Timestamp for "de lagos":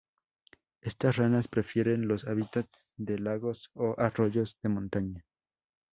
2.97-3.69